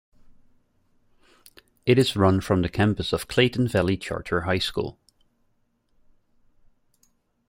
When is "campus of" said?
2.69-3.27